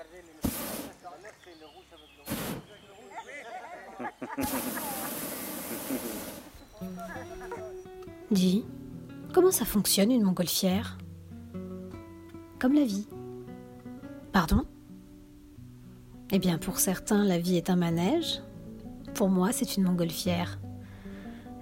Dis, 8.30 8.64
comment 9.32 9.50
ça 9.50 9.64
fonctionne 9.64 10.12
une 10.12 10.22
montgolfière? 10.22 10.98
Comme 12.58 12.74
la 12.74 12.84
vie. 12.84 13.06
Pardon? 14.32 14.64
Eh 16.30 16.38
bien, 16.38 16.58
pour 16.58 16.78
certains, 16.78 17.24
la 17.24 17.38
vie 17.38 17.56
est 17.56 17.70
un 17.70 17.76
manège. 17.76 18.42
Pour 19.14 19.28
moi, 19.28 19.50
c'est 19.52 19.76
une 19.76 19.82
montgolfière. 19.82 20.60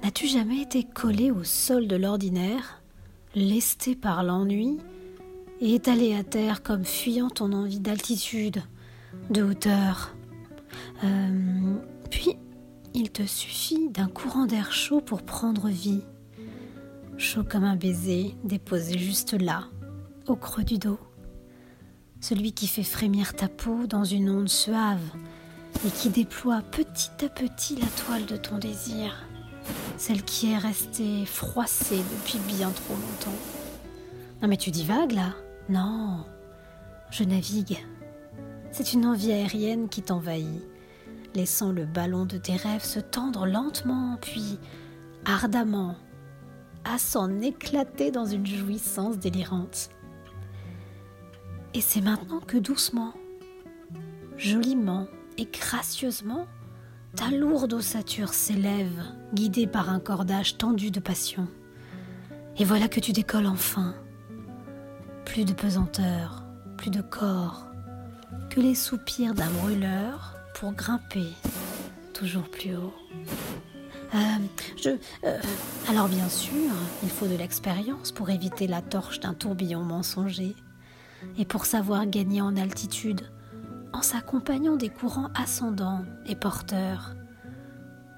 N'as-tu 0.02 0.26
jamais 0.26 0.60
été 0.60 0.84
collé 0.84 1.30
au 1.30 1.44
sol 1.44 1.88
de 1.88 1.96
l'ordinaire, 1.96 2.82
lesté 3.34 3.96
par 3.96 4.22
l'ennui, 4.22 4.78
et 5.60 5.74
étalé 5.74 6.14
à 6.14 6.24
terre 6.24 6.62
comme 6.62 6.84
fuyant 6.84 7.30
ton 7.30 7.52
envie 7.52 7.80
d'altitude, 7.80 8.62
de 9.30 9.42
hauteur 9.42 10.14
euh, 11.04 11.74
Puis, 12.10 12.36
il 12.94 13.10
te 13.10 13.24
suffit 13.26 13.88
d'un 13.90 14.08
courant 14.08 14.46
d'air 14.46 14.72
chaud 14.72 15.00
pour 15.00 15.22
prendre 15.22 15.68
vie 15.68 16.02
chaud 17.18 17.42
comme 17.42 17.64
un 17.64 17.76
baiser 17.76 18.36
déposé 18.44 18.96
juste 18.96 19.32
là, 19.32 19.64
au 20.28 20.36
creux 20.36 20.62
du 20.62 20.78
dos. 20.78 21.00
Celui 22.20 22.52
qui 22.52 22.68
fait 22.68 22.84
frémir 22.84 23.34
ta 23.34 23.48
peau 23.48 23.86
dans 23.86 24.04
une 24.04 24.30
onde 24.30 24.48
suave 24.48 25.02
et 25.84 25.90
qui 25.90 26.10
déploie 26.10 26.62
petit 26.62 27.24
à 27.24 27.28
petit 27.28 27.76
la 27.76 27.86
toile 28.04 28.26
de 28.26 28.36
ton 28.36 28.58
désir, 28.58 29.26
celle 29.96 30.22
qui 30.22 30.52
est 30.52 30.58
restée 30.58 31.26
froissée 31.26 31.98
depuis 31.98 32.38
bien 32.56 32.70
trop 32.70 32.94
longtemps. 32.94 33.38
Non 34.40 34.48
mais 34.48 34.56
tu 34.56 34.70
divagues 34.70 35.12
là 35.12 35.34
Non, 35.68 36.24
je 37.10 37.24
navigue. 37.24 37.84
C'est 38.70 38.94
une 38.94 39.04
envie 39.04 39.32
aérienne 39.32 39.88
qui 39.88 40.02
t'envahit, 40.02 40.66
laissant 41.34 41.72
le 41.72 41.84
ballon 41.84 42.24
de 42.24 42.38
tes 42.38 42.56
rêves 42.56 42.84
se 42.84 43.00
tendre 43.00 43.46
lentement, 43.46 44.16
puis 44.20 44.58
ardemment 45.26 45.96
à 46.84 46.98
s'en 46.98 47.40
éclater 47.40 48.10
dans 48.10 48.24
une 48.24 48.46
jouissance 48.46 49.18
délirante. 49.18 49.90
Et 51.74 51.82
c'est 51.82 52.00
maintenant 52.00 52.40
que 52.40 52.56
doucement, 52.56 53.12
joliment 54.38 55.06
et 55.36 55.44
gracieusement, 55.44 56.46
ta 57.14 57.30
lourde 57.30 57.74
ossature 57.74 58.32
s'élève, 58.32 59.02
guidée 59.34 59.66
par 59.66 59.90
un 59.90 60.00
cordage 60.00 60.56
tendu 60.56 60.90
de 60.90 61.00
passion. 61.00 61.46
Et 62.56 62.64
voilà 62.64 62.88
que 62.88 63.00
tu 63.00 63.12
décolles 63.12 63.46
enfin. 63.46 63.94
Plus 65.28 65.44
de 65.44 65.52
pesanteur, 65.52 66.42
plus 66.78 66.90
de 66.90 67.02
corps, 67.02 67.66
que 68.50 68.60
les 68.60 68.74
soupirs 68.74 69.34
d'un 69.34 69.50
brûleur 69.50 70.34
pour 70.54 70.72
grimper 70.72 71.28
toujours 72.14 72.48
plus 72.50 72.74
haut. 72.74 72.94
Euh, 74.14 74.18
je. 74.76 74.90
Euh, 75.24 75.38
alors, 75.88 76.08
bien 76.08 76.28
sûr, 76.30 76.72
il 77.02 77.10
faut 77.10 77.26
de 77.26 77.36
l'expérience 77.36 78.10
pour 78.10 78.30
éviter 78.30 78.66
la 78.66 78.80
torche 78.80 79.20
d'un 79.20 79.34
tourbillon 79.34 79.82
mensonger 79.82 80.56
et 81.36 81.44
pour 81.44 81.66
savoir 81.66 82.06
gagner 82.06 82.40
en 82.40 82.56
altitude 82.56 83.20
en 83.92 84.00
s'accompagnant 84.00 84.76
des 84.76 84.88
courants 84.88 85.30
ascendants 85.34 86.04
et 86.26 86.36
porteurs. 86.36 87.14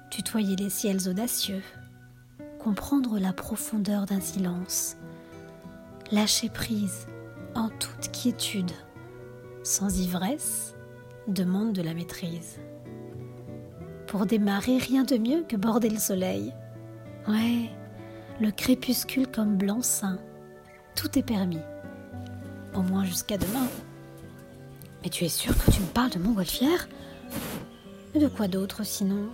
Tutoyer 0.09 0.55
les 0.55 0.69
ciels 0.69 1.09
audacieux, 1.09 1.61
comprendre 2.57 3.19
la 3.19 3.33
profondeur 3.33 4.05
d'un 4.05 4.21
silence, 4.21 4.95
lâcher 6.11 6.49
prise 6.49 7.07
en 7.55 7.69
toute 7.69 8.11
quiétude, 8.11 8.71
sans 9.63 9.99
ivresse, 9.99 10.75
demande 11.27 11.73
de 11.73 11.81
la 11.81 11.93
maîtrise. 11.93 12.59
Pour 14.07 14.25
démarrer, 14.25 14.77
rien 14.77 15.03
de 15.03 15.17
mieux 15.17 15.43
que 15.47 15.55
border 15.55 15.89
le 15.89 15.99
soleil. 15.99 16.53
Ouais, 17.27 17.69
le 18.39 18.51
crépuscule 18.51 19.27
comme 19.27 19.55
blanc-seing. 19.57 20.17
Tout 20.95 21.17
est 21.17 21.23
permis. 21.23 21.61
Au 22.73 22.81
moins 22.81 23.05
jusqu'à 23.05 23.37
demain. 23.37 23.67
Mais 25.03 25.09
tu 25.09 25.23
es 25.23 25.29
sûr 25.29 25.53
que 25.57 25.71
tu 25.71 25.81
me 25.81 25.87
parles 25.87 26.11
de 26.11 26.19
montgolfière 26.19 26.87
de 28.19 28.27
quoi 28.27 28.47
d'autre 28.47 28.83
sinon? 28.83 29.29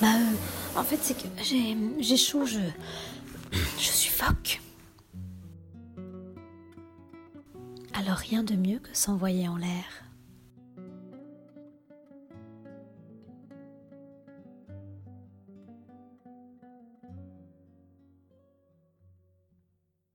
Bah, 0.00 0.08
euh, 0.14 0.78
en 0.78 0.82
fait, 0.84 0.98
c'est 1.00 1.14
que 1.14 1.26
j'ai, 1.42 1.76
j'ai 2.00 2.16
chaud, 2.16 2.44
je. 2.44 2.60
Je 3.78 3.88
suffoque. 3.88 4.60
Alors 7.98 8.18
rien 8.18 8.42
de 8.42 8.54
mieux 8.56 8.78
que 8.78 8.90
s'envoyer 8.92 9.48
en 9.48 9.56
l'air. 9.56 10.05